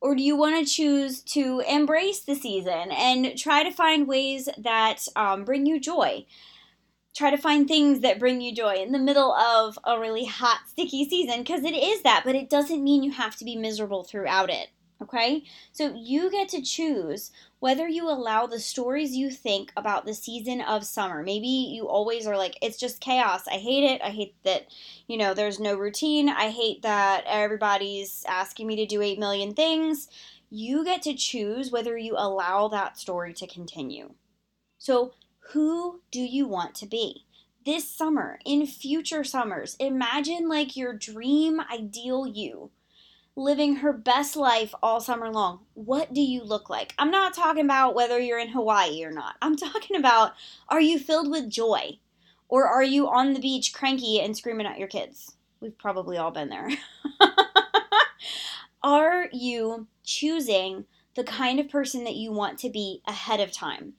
Or 0.00 0.14
do 0.14 0.22
you 0.22 0.36
want 0.36 0.64
to 0.64 0.72
choose 0.72 1.20
to 1.22 1.62
embrace 1.68 2.20
the 2.20 2.34
season 2.34 2.90
and 2.92 3.36
try 3.36 3.64
to 3.64 3.70
find 3.70 4.06
ways 4.06 4.48
that 4.56 5.06
um, 5.16 5.44
bring 5.44 5.66
you 5.66 5.78
joy? 5.78 6.24
Try 7.18 7.30
to 7.32 7.36
find 7.36 7.66
things 7.66 8.00
that 8.00 8.20
bring 8.20 8.40
you 8.40 8.54
joy 8.54 8.76
in 8.76 8.92
the 8.92 8.98
middle 8.98 9.32
of 9.34 9.76
a 9.82 9.98
really 9.98 10.24
hot, 10.24 10.60
sticky 10.68 11.08
season 11.08 11.40
because 11.40 11.64
it 11.64 11.74
is 11.74 12.02
that, 12.02 12.22
but 12.24 12.36
it 12.36 12.48
doesn't 12.48 12.84
mean 12.84 13.02
you 13.02 13.10
have 13.10 13.34
to 13.34 13.44
be 13.44 13.56
miserable 13.56 14.04
throughout 14.04 14.48
it. 14.48 14.68
Okay? 15.02 15.42
So 15.72 15.92
you 15.96 16.30
get 16.30 16.48
to 16.50 16.62
choose 16.62 17.32
whether 17.58 17.88
you 17.88 18.08
allow 18.08 18.46
the 18.46 18.60
stories 18.60 19.16
you 19.16 19.30
think 19.30 19.72
about 19.76 20.06
the 20.06 20.14
season 20.14 20.60
of 20.60 20.86
summer. 20.86 21.24
Maybe 21.24 21.48
you 21.48 21.88
always 21.88 22.24
are 22.24 22.36
like, 22.36 22.56
it's 22.62 22.78
just 22.78 23.00
chaos. 23.00 23.48
I 23.48 23.56
hate 23.56 23.84
it. 23.84 24.00
I 24.00 24.10
hate 24.10 24.36
that, 24.44 24.68
you 25.08 25.16
know, 25.16 25.34
there's 25.34 25.58
no 25.58 25.76
routine. 25.76 26.28
I 26.28 26.50
hate 26.50 26.82
that 26.82 27.24
everybody's 27.26 28.24
asking 28.28 28.68
me 28.68 28.76
to 28.76 28.86
do 28.86 29.02
8 29.02 29.18
million 29.18 29.54
things. 29.54 30.08
You 30.50 30.84
get 30.84 31.02
to 31.02 31.14
choose 31.14 31.72
whether 31.72 31.98
you 31.98 32.14
allow 32.16 32.68
that 32.68 32.96
story 32.96 33.34
to 33.34 33.46
continue. 33.48 34.14
So, 34.78 35.14
who 35.52 36.02
do 36.10 36.20
you 36.20 36.46
want 36.46 36.74
to 36.76 36.86
be? 36.86 37.24
This 37.64 37.88
summer, 37.88 38.38
in 38.44 38.66
future 38.66 39.24
summers, 39.24 39.76
imagine 39.80 40.48
like 40.48 40.76
your 40.76 40.92
dream 40.92 41.60
ideal 41.72 42.26
you 42.26 42.70
living 43.34 43.76
her 43.76 43.92
best 43.92 44.36
life 44.36 44.74
all 44.82 45.00
summer 45.00 45.30
long. 45.30 45.60
What 45.74 46.12
do 46.12 46.20
you 46.20 46.42
look 46.42 46.68
like? 46.68 46.94
I'm 46.98 47.10
not 47.10 47.34
talking 47.34 47.64
about 47.64 47.94
whether 47.94 48.18
you're 48.18 48.38
in 48.38 48.48
Hawaii 48.48 49.02
or 49.04 49.12
not. 49.12 49.36
I'm 49.40 49.56
talking 49.56 49.96
about 49.96 50.32
are 50.68 50.80
you 50.80 50.98
filled 50.98 51.30
with 51.30 51.48
joy? 51.48 51.98
Or 52.48 52.66
are 52.66 52.82
you 52.82 53.08
on 53.08 53.34
the 53.34 53.40
beach 53.40 53.72
cranky 53.72 54.20
and 54.20 54.36
screaming 54.36 54.66
at 54.66 54.78
your 54.78 54.88
kids? 54.88 55.36
We've 55.60 55.76
probably 55.78 56.16
all 56.16 56.30
been 56.30 56.48
there. 56.48 56.70
are 58.82 59.28
you 59.32 59.86
choosing 60.02 60.86
the 61.14 61.24
kind 61.24 61.60
of 61.60 61.68
person 61.68 62.04
that 62.04 62.16
you 62.16 62.32
want 62.32 62.58
to 62.60 62.70
be 62.70 63.02
ahead 63.06 63.40
of 63.40 63.52
time? 63.52 63.94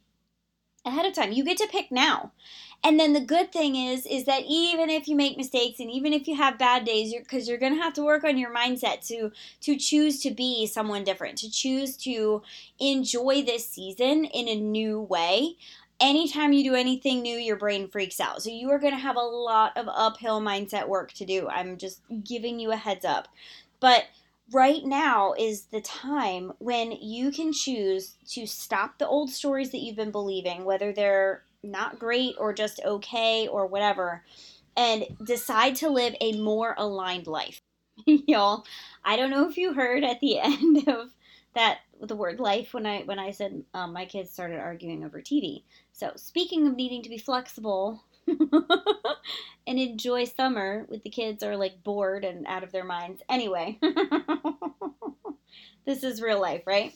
Ahead 0.89 1.05
of 1.05 1.13
time. 1.13 1.31
You 1.31 1.43
get 1.43 1.58
to 1.58 1.67
pick 1.67 1.91
now. 1.91 2.31
And 2.84 2.98
then 2.98 3.12
the 3.12 3.19
good 3.19 3.51
thing 3.51 3.75
is 3.75 4.05
is 4.05 4.25
that 4.25 4.43
even 4.48 4.89
if 4.89 5.08
you 5.08 5.15
make 5.15 5.36
mistakes 5.36 5.79
and 5.79 5.91
even 5.91 6.13
if 6.13 6.27
you 6.27 6.36
have 6.36 6.58
bad 6.58 6.86
days, 6.86 7.12
you're 7.12 7.22
because 7.22 7.48
you're 7.48 7.58
going 7.58 7.75
to 7.75 7.81
have 7.81 7.93
to 7.93 8.03
work 8.03 8.24
on 8.24 8.38
your 8.38 8.53
mindset 8.53 9.05
to 9.08 9.31
to 9.62 9.75
choose 9.77 10.22
to 10.22 10.31
be 10.31 10.65
someone 10.65 11.03
different, 11.03 11.38
to 11.39 11.51
choose 11.51 11.98
to 11.98 12.41
enjoy 12.79 13.41
this 13.41 13.67
season 13.67 14.25
in 14.25 14.48
a 14.48 14.55
new 14.55 15.01
way. 15.01 15.58
Anytime 16.00 16.53
you 16.53 16.63
do 16.63 16.75
anything 16.75 17.22
new, 17.22 17.38
your 17.38 17.58
brain 17.58 17.89
freaks 17.89 18.22
out. 18.22 18.41
So 18.41 18.50
you 18.50 18.69
are 18.72 18.79
going 18.79 18.93
to 18.93 19.00
have 19.00 19.17
a 19.17 19.19
lot 19.19 19.75
of 19.75 19.89
uphill 19.89 20.39
mindset 20.39 20.88
work 20.88 21.12
to 21.13 21.25
do. 21.25 21.50
I'm 21.50 21.77
just 21.77 22.01
giving 22.24 22.58
you 22.58 22.72
a 22.72 22.77
heads 22.77 23.03
up. 23.03 23.27
But 23.81 24.05
right 24.51 24.84
now 24.84 25.34
is 25.38 25.65
the 25.65 25.82
time 25.82 26.51
when 26.60 26.91
you 26.91 27.32
can 27.32 27.53
choose 27.53 28.15
to 28.29 28.46
stop 28.46 28.98
the 28.98 29.08
old 29.08 29.29
stories 29.29 29.72
that 29.72 29.79
you've 29.79 29.96
been 29.96 30.12
believing, 30.12 30.65
whether 30.65 30.91
they're 30.91 31.44
not 31.63 32.00
great 32.00 32.36
or 32.38 32.53
just 32.53 32.79
okay 32.86 33.48
or 33.48 33.68
whatever, 33.68 34.24
and 34.77 35.06
decide 35.24 35.75
to 35.75 35.89
live 35.89 36.15
a 36.22 36.39
more 36.41 36.75
aligned 36.77 37.27
life. 37.27 37.62
Y'all, 38.06 38.65
I 39.03 39.18
don't 39.18 39.32
know 39.32 39.50
if 39.50 39.58
you 39.58 39.74
heard 39.74 40.03
at 40.03 40.20
the 40.20 40.39
end 40.41 40.88
of 40.88 41.13
that 41.56 41.79
the 42.01 42.15
word 42.15 42.39
life 42.39 42.74
when 42.74 42.86
I 42.86 43.01
when 43.01 43.20
I 43.20 43.32
said 43.32 43.63
um, 43.74 43.91
my 43.91 44.06
kids 44.06 44.29
started 44.29 44.60
arguing 44.60 45.03
over 45.03 45.22
TV. 45.22 45.63
So 45.91 46.12
speaking 46.15 46.68
of 46.68 46.75
needing 46.75 47.01
to 47.03 47.10
be 47.10 47.18
flexible 47.18 48.03
and 49.67 49.79
enjoy 49.79 50.25
summer 50.25 50.86
with 50.89 51.03
the 51.03 51.09
kids 51.09 51.43
are 51.43 51.57
like 51.57 51.83
bored 51.83 52.24
and 52.24 52.45
out 52.48 52.63
of 52.63 52.71
their 52.71 52.83
minds. 52.83 53.21
Anyway, 53.29 53.79
this 55.86 56.03
is 56.03 56.21
real 56.21 56.41
life, 56.41 56.63
right? 56.65 56.93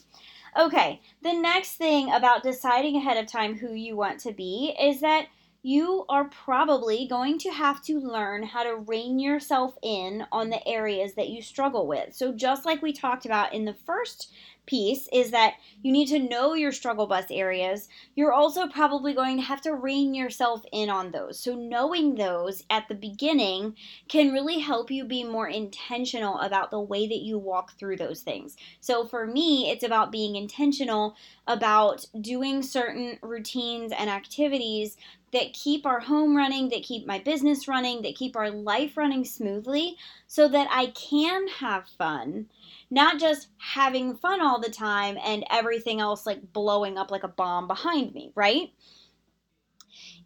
Okay, 0.58 1.00
the 1.22 1.32
next 1.32 1.76
thing 1.76 2.12
about 2.12 2.42
deciding 2.42 2.96
ahead 2.96 3.16
of 3.16 3.26
time 3.26 3.56
who 3.56 3.72
you 3.72 3.96
want 3.96 4.20
to 4.20 4.32
be 4.32 4.74
is 4.80 5.00
that 5.00 5.26
you 5.64 6.04
are 6.10 6.26
probably 6.26 7.08
going 7.08 7.38
to 7.38 7.50
have 7.50 7.82
to 7.82 7.98
learn 7.98 8.42
how 8.42 8.62
to 8.62 8.76
rein 8.76 9.18
yourself 9.18 9.74
in 9.82 10.22
on 10.30 10.50
the 10.50 10.68
areas 10.68 11.14
that 11.14 11.30
you 11.30 11.40
struggle 11.40 11.86
with. 11.86 12.14
So, 12.14 12.32
just 12.32 12.66
like 12.66 12.82
we 12.82 12.92
talked 12.92 13.24
about 13.24 13.54
in 13.54 13.64
the 13.64 13.72
first 13.72 14.30
piece, 14.66 15.08
is 15.12 15.30
that 15.30 15.54
you 15.82 15.92
need 15.92 16.06
to 16.08 16.18
know 16.18 16.54
your 16.54 16.72
struggle 16.72 17.06
bus 17.06 17.26
areas. 17.30 17.88
You're 18.14 18.32
also 18.32 18.66
probably 18.66 19.14
going 19.14 19.36
to 19.36 19.42
have 19.42 19.60
to 19.62 19.74
rein 19.74 20.14
yourself 20.14 20.62
in 20.72 20.90
on 20.90 21.10
those. 21.10 21.38
So, 21.38 21.54
knowing 21.54 22.14
those 22.14 22.62
at 22.70 22.88
the 22.88 22.94
beginning 22.94 23.76
can 24.08 24.32
really 24.32 24.58
help 24.58 24.90
you 24.90 25.04
be 25.04 25.24
more 25.24 25.48
intentional 25.48 26.38
about 26.40 26.70
the 26.70 26.80
way 26.80 27.06
that 27.06 27.22
you 27.22 27.38
walk 27.38 27.78
through 27.78 27.96
those 27.96 28.22
things. 28.22 28.56
So, 28.80 29.04
for 29.04 29.26
me, 29.26 29.70
it's 29.70 29.84
about 29.84 30.12
being 30.12 30.36
intentional 30.36 31.16
about 31.46 32.06
doing 32.20 32.62
certain 32.62 33.18
routines 33.22 33.92
and 33.92 34.08
activities 34.08 34.96
that 35.34 35.52
keep 35.52 35.84
our 35.84 36.00
home 36.00 36.36
running, 36.36 36.70
that 36.70 36.82
keep 36.82 37.06
my 37.06 37.18
business 37.18 37.68
running, 37.68 38.02
that 38.02 38.16
keep 38.16 38.36
our 38.36 38.50
life 38.50 38.96
running 38.96 39.24
smoothly 39.24 39.96
so 40.26 40.48
that 40.48 40.68
I 40.70 40.86
can 40.86 41.48
have 41.48 41.88
fun. 41.88 42.46
Not 42.90 43.20
just 43.20 43.48
having 43.58 44.16
fun 44.16 44.40
all 44.40 44.60
the 44.60 44.70
time 44.70 45.18
and 45.24 45.44
everything 45.50 46.00
else 46.00 46.26
like 46.26 46.52
blowing 46.52 46.96
up 46.96 47.10
like 47.10 47.24
a 47.24 47.28
bomb 47.28 47.66
behind 47.66 48.14
me, 48.14 48.32
right? 48.34 48.72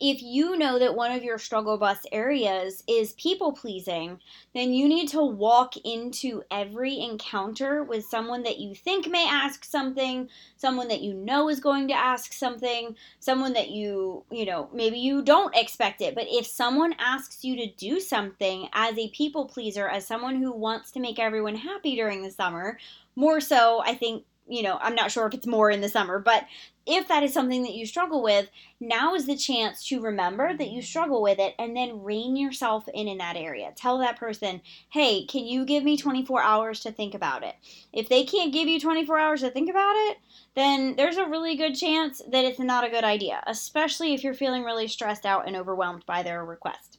If 0.00 0.22
you 0.22 0.56
know 0.56 0.78
that 0.78 0.94
one 0.94 1.10
of 1.10 1.24
your 1.24 1.38
struggle 1.38 1.76
bus 1.76 2.06
areas 2.12 2.84
is 2.88 3.12
people 3.14 3.52
pleasing, 3.52 4.20
then 4.54 4.72
you 4.72 4.88
need 4.88 5.08
to 5.08 5.22
walk 5.22 5.74
into 5.84 6.42
every 6.50 7.00
encounter 7.00 7.82
with 7.82 8.04
someone 8.04 8.42
that 8.44 8.58
you 8.58 8.74
think 8.74 9.08
may 9.08 9.26
ask 9.28 9.64
something, 9.64 10.28
someone 10.56 10.88
that 10.88 11.00
you 11.00 11.14
know 11.14 11.48
is 11.48 11.60
going 11.60 11.88
to 11.88 11.94
ask 11.94 12.32
something, 12.32 12.94
someone 13.18 13.52
that 13.52 13.70
you, 13.70 14.24
you 14.30 14.44
know, 14.44 14.68
maybe 14.72 14.98
you 14.98 15.22
don't 15.22 15.56
expect 15.56 16.00
it. 16.00 16.14
But 16.14 16.26
if 16.28 16.46
someone 16.46 16.94
asks 16.98 17.44
you 17.44 17.56
to 17.56 17.74
do 17.74 17.98
something 17.98 18.68
as 18.72 18.96
a 18.96 19.10
people 19.10 19.46
pleaser, 19.46 19.88
as 19.88 20.06
someone 20.06 20.36
who 20.36 20.52
wants 20.52 20.92
to 20.92 21.00
make 21.00 21.18
everyone 21.18 21.56
happy 21.56 21.96
during 21.96 22.22
the 22.22 22.30
summer, 22.30 22.78
more 23.16 23.40
so, 23.40 23.82
I 23.84 23.94
think 23.94 24.24
you 24.48 24.62
know, 24.62 24.78
I'm 24.80 24.94
not 24.94 25.12
sure 25.12 25.26
if 25.26 25.34
it's 25.34 25.46
more 25.46 25.70
in 25.70 25.80
the 25.80 25.88
summer, 25.88 26.18
but 26.18 26.44
if 26.88 27.06
that 27.08 27.22
is 27.22 27.32
something 27.34 27.62
that 27.62 27.74
you 27.74 27.86
struggle 27.86 28.22
with, 28.22 28.48
now 28.80 29.14
is 29.14 29.26
the 29.26 29.36
chance 29.36 29.86
to 29.88 30.00
remember 30.00 30.56
that 30.56 30.70
you 30.70 30.80
struggle 30.80 31.20
with 31.20 31.38
it 31.38 31.54
and 31.58 31.76
then 31.76 32.02
rein 32.02 32.34
yourself 32.34 32.88
in 32.94 33.06
in 33.06 33.18
that 33.18 33.36
area. 33.36 33.72
Tell 33.76 33.98
that 33.98 34.18
person, 34.18 34.62
hey, 34.90 35.26
can 35.26 35.46
you 35.46 35.64
give 35.64 35.84
me 35.84 35.96
24 35.96 36.40
hours 36.42 36.80
to 36.80 36.90
think 36.90 37.14
about 37.14 37.42
it? 37.42 37.54
If 37.92 38.08
they 38.08 38.24
can't 38.24 38.52
give 38.52 38.68
you 38.68 38.80
24 38.80 39.18
hours 39.18 39.40
to 39.42 39.50
think 39.50 39.68
about 39.68 39.94
it, 39.94 40.18
then 40.54 40.96
there's 40.96 41.18
a 41.18 41.26
really 41.26 41.56
good 41.56 41.74
chance 41.74 42.22
that 42.30 42.44
it's 42.44 42.58
not 42.58 42.84
a 42.84 42.90
good 42.90 43.04
idea, 43.04 43.42
especially 43.46 44.14
if 44.14 44.24
you're 44.24 44.34
feeling 44.34 44.64
really 44.64 44.88
stressed 44.88 45.26
out 45.26 45.46
and 45.46 45.56
overwhelmed 45.56 46.04
by 46.06 46.22
their 46.22 46.44
request. 46.44 46.97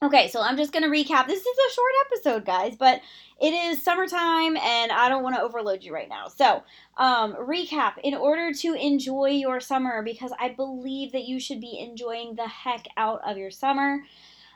Okay, 0.00 0.28
so 0.28 0.40
I'm 0.40 0.56
just 0.56 0.72
going 0.72 0.84
to 0.84 0.88
recap. 0.88 1.26
This 1.26 1.40
is 1.40 1.46
a 1.46 1.74
short 1.74 1.92
episode, 2.06 2.44
guys, 2.44 2.76
but 2.76 3.00
it 3.40 3.52
is 3.52 3.82
summertime 3.82 4.56
and 4.56 4.92
I 4.92 5.08
don't 5.08 5.24
want 5.24 5.34
to 5.34 5.42
overload 5.42 5.82
you 5.82 5.92
right 5.92 6.08
now. 6.08 6.28
So, 6.28 6.62
um, 6.98 7.34
recap 7.34 7.94
in 8.04 8.14
order 8.14 8.52
to 8.52 8.74
enjoy 8.74 9.30
your 9.30 9.58
summer, 9.58 10.04
because 10.04 10.30
I 10.38 10.50
believe 10.50 11.10
that 11.12 11.24
you 11.24 11.40
should 11.40 11.60
be 11.60 11.80
enjoying 11.80 12.36
the 12.36 12.46
heck 12.46 12.86
out 12.96 13.20
of 13.26 13.38
your 13.38 13.50
summer. 13.50 14.04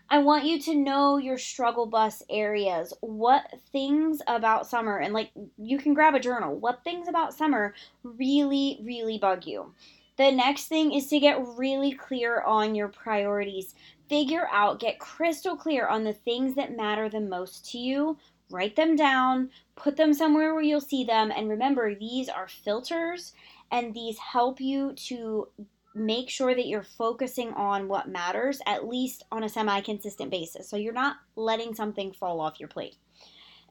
I 0.09 0.19
want 0.19 0.45
you 0.45 0.61
to 0.63 0.77
know 0.77 1.17
your 1.17 1.39
struggle 1.39 1.87
bus 1.87 2.23
areas. 2.31 2.95
What 3.01 3.43
things 3.73 4.21
about 4.29 4.69
summer, 4.69 4.99
and 4.99 5.13
like 5.13 5.33
you 5.59 5.79
can 5.79 5.93
grab 5.93 6.15
a 6.15 6.21
journal, 6.21 6.55
what 6.55 6.85
things 6.85 7.09
about 7.09 7.35
summer 7.35 7.75
really, 8.05 8.81
really 8.85 9.19
bug 9.19 9.45
you? 9.45 9.75
The 10.19 10.31
next 10.31 10.67
thing 10.67 10.93
is 10.93 11.09
to 11.09 11.19
get 11.19 11.45
really 11.57 11.93
clear 11.93 12.43
on 12.43 12.75
your 12.75 12.89
priorities 12.89 13.75
figure 14.13 14.47
out, 14.53 14.79
get 14.79 14.99
crystal 14.99 15.57
clear 15.57 15.87
on 15.87 16.05
the 16.05 16.13
things 16.13 16.55
that 16.55 16.77
matter 16.77 17.09
the 17.09 17.19
most 17.19 17.71
to 17.71 17.79
you. 17.79 18.19
Write 18.51 18.77
them 18.77 18.95
down, 18.95 19.49
put 19.75 19.97
them 19.97 20.13
somewhere 20.13 20.53
where 20.53 20.63
you'll 20.63 20.83
see 20.83 21.03
them. 21.03 21.33
And 21.35 21.49
remember, 21.49 21.95
these 21.95 22.29
are 22.29 22.47
filters 22.47 23.33
and 23.71 23.95
these 23.95 24.19
help 24.19 24.61
you 24.61 24.93
to 25.07 25.49
make 25.95 26.29
sure 26.29 26.55
that 26.55 26.67
you're 26.67 26.83
focusing 26.83 27.55
on 27.55 27.89
what 27.89 28.07
matters, 28.07 28.61
at 28.67 28.87
least 28.87 29.25
on 29.33 29.45
a 29.45 29.49
semi 29.49 29.81
consistent 29.81 30.31
basis. 30.31 30.69
So 30.69 30.77
you're 30.77 30.93
not 30.93 31.17
letting 31.35 31.75
something 31.75 32.13
fall 32.13 32.39
off 32.39 32.61
your 32.61 32.69
plate. 32.69 32.97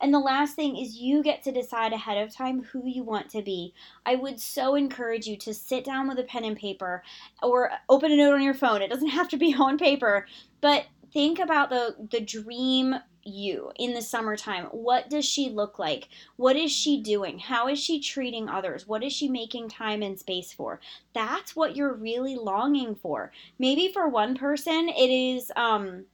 And 0.02 0.14
the 0.14 0.20
last 0.20 0.56
thing 0.56 0.78
is 0.78 0.98
you 0.98 1.22
get 1.22 1.44
to 1.44 1.52
decide 1.52 1.94
ahead 1.94 2.18
of 2.18 2.34
time 2.34 2.64
who 2.64 2.86
you 2.86 3.04
want 3.04 3.30
to 3.30 3.42
be. 3.42 3.74
I 4.06 4.16
would 4.16 4.40
so 4.40 4.76
encourage 4.76 5.28
you 5.28 5.38
to 5.38 5.54
sit 5.54 5.86
down 5.86 6.08
with 6.08 6.20
a 6.20 6.24
pen 6.24 6.44
and 6.44 6.58
paper 6.58 7.04
or 7.44 7.72
open 7.88 8.12
a 8.12 8.18
note 8.18 8.34
on 8.34 8.42
your 8.42 8.54
phone. 8.54 8.82
It 8.82 8.90
doesn't 8.90 9.08
have 9.20 9.30
to 9.30 9.38
be 9.38 9.54
on 9.54 9.78
paper, 9.78 10.26
but 10.60 10.86
think 11.14 11.40
about 11.40 11.70
the 11.70 11.96
the 12.10 12.22
dream 12.22 12.96
you 13.24 13.72
in 13.78 13.94
the 13.94 14.02
summertime. 14.02 14.66
What 14.72 15.10
does 15.10 15.26
she 15.26 15.50
look 15.50 15.78
like? 15.78 16.10
What 16.38 16.56
is 16.56 16.72
she 16.72 17.02
doing? 17.02 17.38
How 17.38 17.68
is 17.68 17.80
she 17.80 18.00
treating 18.00 18.50
others? 18.50 18.88
What 18.88 19.04
is 19.04 19.14
she 19.14 19.28
making 19.28 19.70
time 19.70 20.02
and 20.02 20.18
space 20.18 20.52
for? 20.52 20.80
That's 21.14 21.56
what 21.56 21.76
you're 21.76 21.94
really 21.94 22.36
longing 22.36 22.96
for. 22.96 23.32
Maybe 23.60 23.92
for 23.94 24.08
one 24.08 24.36
person 24.36 24.90
it 24.90 25.10
is 25.10 25.52
um 25.56 26.06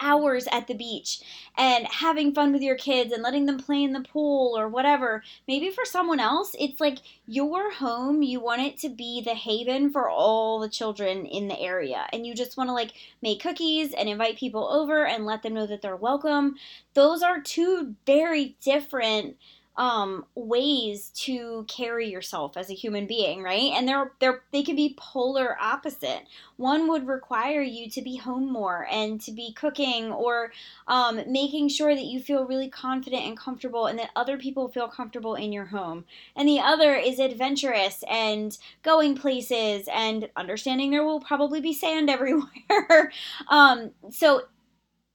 hours 0.00 0.46
at 0.50 0.66
the 0.66 0.74
beach 0.74 1.20
and 1.56 1.86
having 1.86 2.34
fun 2.34 2.52
with 2.52 2.62
your 2.62 2.76
kids 2.76 3.12
and 3.12 3.22
letting 3.22 3.46
them 3.46 3.58
play 3.58 3.82
in 3.82 3.92
the 3.92 4.00
pool 4.00 4.58
or 4.58 4.68
whatever. 4.68 5.22
Maybe 5.46 5.70
for 5.70 5.84
someone 5.84 6.20
else, 6.20 6.54
it's 6.58 6.80
like 6.80 6.98
your 7.26 7.72
home, 7.72 8.22
you 8.22 8.40
want 8.40 8.62
it 8.62 8.78
to 8.78 8.88
be 8.88 9.20
the 9.20 9.34
haven 9.34 9.90
for 9.90 10.08
all 10.08 10.60
the 10.60 10.68
children 10.68 11.26
in 11.26 11.48
the 11.48 11.58
area. 11.58 12.06
And 12.12 12.26
you 12.26 12.34
just 12.34 12.56
want 12.56 12.68
to 12.68 12.74
like 12.74 12.92
make 13.22 13.42
cookies 13.42 13.92
and 13.92 14.08
invite 14.08 14.36
people 14.36 14.68
over 14.68 15.06
and 15.06 15.26
let 15.26 15.42
them 15.42 15.54
know 15.54 15.66
that 15.66 15.82
they're 15.82 15.96
welcome. 15.96 16.56
Those 16.94 17.22
are 17.22 17.40
two 17.40 17.94
very 18.06 18.56
different 18.62 19.36
um, 19.78 20.26
ways 20.34 21.10
to 21.10 21.64
carry 21.68 22.10
yourself 22.10 22.56
as 22.56 22.68
a 22.68 22.74
human 22.74 23.06
being, 23.06 23.44
right? 23.44 23.70
And 23.74 23.86
they're 23.86 24.10
they're 24.18 24.42
they 24.52 24.64
can 24.64 24.74
be 24.74 24.96
polar 24.98 25.56
opposite. 25.60 26.24
One 26.56 26.88
would 26.88 27.06
require 27.06 27.62
you 27.62 27.88
to 27.90 28.02
be 28.02 28.16
home 28.16 28.52
more 28.52 28.88
and 28.90 29.20
to 29.20 29.30
be 29.30 29.52
cooking 29.52 30.10
or 30.10 30.50
um, 30.88 31.20
making 31.28 31.68
sure 31.68 31.94
that 31.94 32.04
you 32.04 32.18
feel 32.18 32.44
really 32.44 32.68
confident 32.68 33.22
and 33.22 33.38
comfortable, 33.38 33.86
and 33.86 33.98
that 34.00 34.10
other 34.16 34.36
people 34.36 34.68
feel 34.68 34.88
comfortable 34.88 35.36
in 35.36 35.52
your 35.52 35.66
home. 35.66 36.04
And 36.34 36.48
the 36.48 36.58
other 36.58 36.96
is 36.96 37.20
adventurous 37.20 38.02
and 38.10 38.58
going 38.82 39.14
places 39.16 39.88
and 39.92 40.28
understanding 40.34 40.90
there 40.90 41.04
will 41.04 41.20
probably 41.20 41.60
be 41.60 41.72
sand 41.72 42.10
everywhere. 42.10 43.12
um, 43.48 43.92
so 44.10 44.42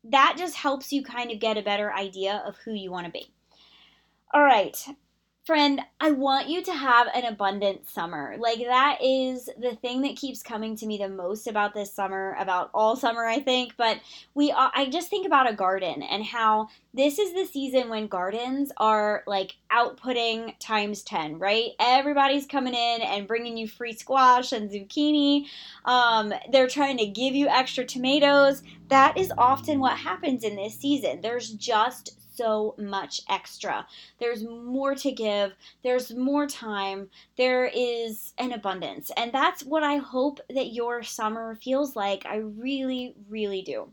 that 0.05 0.35
just 0.37 0.55
helps 0.55 0.93
you 0.93 1.03
kind 1.03 1.31
of 1.31 1.39
get 1.39 1.57
a 1.57 1.61
better 1.61 1.93
idea 1.93 2.41
of 2.45 2.55
who 2.63 2.71
you 2.71 2.91
want 2.91 3.05
to 3.05 3.11
be. 3.11 3.33
All 4.33 4.41
right. 4.43 4.75
Friend, 5.45 5.79
I 5.99 6.09
want 6.11 6.49
you 6.49 6.63
to 6.63 6.73
have 6.73 7.07
an 7.13 7.25
abundant 7.25 7.87
summer. 7.87 8.35
Like, 8.39 8.59
that 8.59 8.97
is 9.03 9.47
the 9.59 9.75
thing 9.75 10.01
that 10.01 10.15
keeps 10.15 10.41
coming 10.41 10.75
to 10.77 10.87
me 10.87 10.97
the 10.97 11.09
most 11.09 11.45
about 11.45 11.75
this 11.75 11.93
summer, 11.93 12.35
about 12.39 12.71
all 12.73 12.95
summer, 12.95 13.25
I 13.25 13.41
think. 13.41 13.73
But 13.77 13.99
we, 14.33 14.51
I 14.51 14.89
just 14.89 15.09
think 15.09 15.27
about 15.27 15.47
a 15.47 15.53
garden 15.53 16.01
and 16.01 16.23
how 16.23 16.69
this 16.95 17.19
is 17.19 17.33
the 17.33 17.45
season 17.45 17.89
when 17.89 18.07
gardens 18.07 18.71
are 18.77 19.23
like 19.27 19.57
outputting 19.71 20.57
times 20.59 21.03
10, 21.03 21.37
right? 21.37 21.71
Everybody's 21.77 22.47
coming 22.47 22.73
in 22.73 23.01
and 23.01 23.27
bringing 23.27 23.55
you 23.55 23.67
free 23.67 23.93
squash 23.93 24.51
and 24.51 24.71
zucchini. 24.71 25.45
Um, 25.85 26.33
they're 26.51 26.67
trying 26.67 26.97
to 26.97 27.05
give 27.05 27.35
you 27.35 27.49
extra 27.49 27.85
tomatoes. 27.85 28.63
That 28.87 29.15
is 29.17 29.31
often 29.37 29.79
what 29.79 29.97
happens 29.97 30.43
in 30.43 30.55
this 30.55 30.79
season. 30.79 31.21
There's 31.21 31.51
just 31.51 32.17
so 32.33 32.75
much 32.77 33.21
extra. 33.29 33.87
There's 34.19 34.43
more 34.43 34.95
to 34.95 35.11
give, 35.11 35.53
there's 35.83 36.13
more 36.13 36.47
time, 36.47 37.09
there 37.37 37.65
is 37.65 38.33
an 38.37 38.51
abundance. 38.51 39.11
And 39.17 39.31
that's 39.31 39.63
what 39.63 39.83
I 39.83 39.97
hope 39.97 40.39
that 40.49 40.73
your 40.73 41.03
summer 41.03 41.55
feels 41.55 41.95
like. 41.95 42.25
I 42.25 42.37
really, 42.37 43.15
really 43.29 43.61
do. 43.61 43.91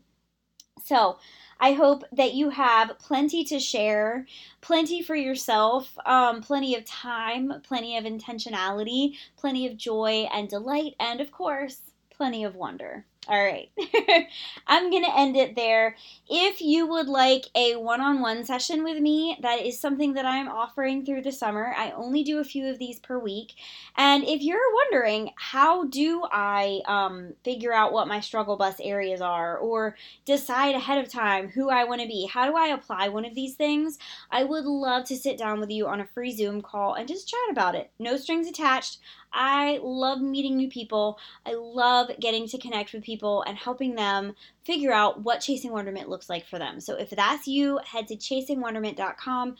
So, 0.83 1.17
I 1.63 1.73
hope 1.73 2.03
that 2.11 2.33
you 2.33 2.49
have 2.49 2.97
plenty 2.97 3.43
to 3.43 3.59
share, 3.59 4.25
plenty 4.61 5.03
for 5.03 5.15
yourself, 5.15 5.95
um, 6.07 6.41
plenty 6.41 6.75
of 6.75 6.85
time, 6.85 7.53
plenty 7.61 7.97
of 7.97 8.03
intentionality, 8.03 9.15
plenty 9.37 9.67
of 9.67 9.77
joy 9.77 10.27
and 10.33 10.49
delight, 10.49 10.95
and 10.99 11.21
of 11.21 11.31
course, 11.31 11.91
plenty 12.09 12.43
of 12.43 12.55
wonder. 12.55 13.05
All 13.27 13.39
right. 13.39 13.69
I'm 14.67 14.89
going 14.89 15.03
to 15.03 15.15
end 15.15 15.37
it 15.37 15.55
there. 15.55 15.95
If 16.27 16.59
you 16.59 16.87
would 16.87 17.07
like 17.07 17.45
a 17.53 17.75
one 17.75 18.01
on 18.01 18.19
one 18.19 18.43
session 18.43 18.83
with 18.83 18.99
me, 18.99 19.37
that 19.41 19.61
is 19.63 19.79
something 19.79 20.13
that 20.13 20.25
I'm 20.25 20.47
offering 20.47 21.05
through 21.05 21.21
the 21.21 21.31
summer. 21.31 21.71
I 21.77 21.91
only 21.91 22.23
do 22.23 22.39
a 22.39 22.43
few 22.43 22.67
of 22.67 22.79
these 22.79 22.99
per 22.99 23.19
week. 23.19 23.53
And 23.95 24.23
if 24.23 24.41
you're 24.41 24.57
wondering, 24.73 25.29
how 25.35 25.85
do 25.85 26.23
I 26.31 26.81
um, 26.87 27.33
figure 27.43 27.71
out 27.71 27.93
what 27.93 28.07
my 28.07 28.21
struggle 28.21 28.57
bus 28.57 28.77
areas 28.81 29.21
are 29.21 29.55
or 29.55 29.95
decide 30.25 30.73
ahead 30.73 30.97
of 30.97 31.11
time 31.11 31.49
who 31.49 31.69
I 31.69 31.83
want 31.83 32.01
to 32.01 32.07
be? 32.07 32.25
How 32.25 32.49
do 32.49 32.57
I 32.57 32.69
apply 32.69 33.09
one 33.09 33.25
of 33.25 33.35
these 33.35 33.53
things? 33.53 33.99
I 34.31 34.45
would 34.45 34.65
love 34.65 35.05
to 35.05 35.15
sit 35.15 35.37
down 35.37 35.59
with 35.59 35.69
you 35.69 35.87
on 35.87 36.01
a 36.01 36.07
free 36.07 36.35
Zoom 36.35 36.61
call 36.61 36.95
and 36.95 37.07
just 37.07 37.29
chat 37.29 37.39
about 37.51 37.75
it. 37.75 37.91
No 37.99 38.17
strings 38.17 38.47
attached. 38.47 38.97
I 39.33 39.79
love 39.81 40.21
meeting 40.21 40.57
new 40.57 40.69
people. 40.69 41.19
I 41.45 41.53
love 41.53 42.11
getting 42.19 42.47
to 42.49 42.57
connect 42.57 42.93
with 42.93 43.03
people 43.03 43.43
and 43.43 43.57
helping 43.57 43.95
them 43.95 44.35
figure 44.63 44.91
out 44.91 45.21
what 45.21 45.41
Chasing 45.41 45.71
Wonderment 45.71 46.09
looks 46.09 46.29
like 46.29 46.45
for 46.45 46.59
them. 46.59 46.79
So 46.79 46.95
if 46.95 47.09
that's 47.11 47.47
you, 47.47 47.79
head 47.85 48.07
to 48.09 48.15
chasingwonderment.com 48.15 49.55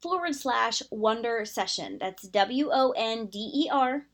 forward 0.00 0.34
slash 0.34 0.82
wonder 0.90 1.44
session. 1.44 1.98
That's 1.98 2.28
W 2.28 2.70
O 2.72 2.92
N 2.96 3.26
D 3.26 3.50
E 3.54 3.68
R 3.72 4.06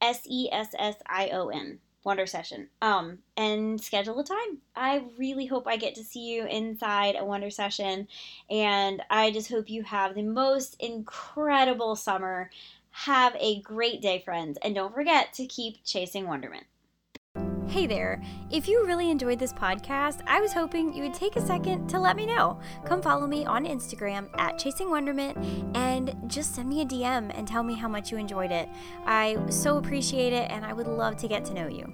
S 0.00 0.20
E 0.28 0.48
S 0.52 0.74
S 0.78 0.96
I 1.06 1.28
O 1.30 1.48
N. 1.48 1.78
Wonder 2.04 2.26
session. 2.26 2.68
Um, 2.82 3.20
and 3.38 3.80
schedule 3.80 4.20
a 4.20 4.24
time. 4.24 4.58
I 4.76 5.04
really 5.18 5.46
hope 5.46 5.66
I 5.66 5.78
get 5.78 5.94
to 5.94 6.04
see 6.04 6.20
you 6.20 6.46
inside 6.46 7.16
a 7.18 7.24
wonder 7.24 7.48
session, 7.48 8.08
and 8.50 9.02
I 9.08 9.30
just 9.30 9.50
hope 9.50 9.70
you 9.70 9.82
have 9.84 10.14
the 10.14 10.22
most 10.22 10.76
incredible 10.80 11.96
summer. 11.96 12.50
Have 12.98 13.34
a 13.40 13.60
great 13.60 14.00
day, 14.00 14.22
friends, 14.24 14.56
and 14.62 14.72
don't 14.72 14.94
forget 14.94 15.32
to 15.34 15.46
keep 15.46 15.84
chasing 15.84 16.28
wonderment. 16.28 16.64
Hey 17.66 17.88
there! 17.88 18.22
If 18.52 18.68
you 18.68 18.86
really 18.86 19.10
enjoyed 19.10 19.40
this 19.40 19.52
podcast, 19.52 20.22
I 20.28 20.40
was 20.40 20.52
hoping 20.52 20.94
you 20.94 21.02
would 21.02 21.12
take 21.12 21.34
a 21.34 21.44
second 21.44 21.88
to 21.88 21.98
let 21.98 22.14
me 22.14 22.24
know. 22.24 22.60
Come 22.84 23.02
follow 23.02 23.26
me 23.26 23.44
on 23.44 23.64
Instagram 23.64 24.28
at 24.38 24.60
Chasing 24.60 24.90
Wonderment 24.90 25.36
and 25.76 26.14
just 26.28 26.54
send 26.54 26.68
me 26.68 26.82
a 26.82 26.86
DM 26.86 27.36
and 27.36 27.48
tell 27.48 27.64
me 27.64 27.74
how 27.74 27.88
much 27.88 28.12
you 28.12 28.16
enjoyed 28.16 28.52
it. 28.52 28.68
I 29.06 29.38
so 29.50 29.76
appreciate 29.78 30.32
it 30.32 30.48
and 30.52 30.64
I 30.64 30.72
would 30.72 30.86
love 30.86 31.16
to 31.16 31.26
get 31.26 31.44
to 31.46 31.54
know 31.54 31.66
you. 31.66 31.92